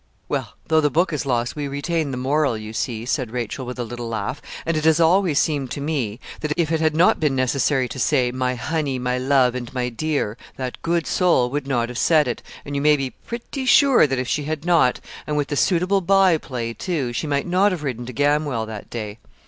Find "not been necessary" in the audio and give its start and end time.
6.95-7.87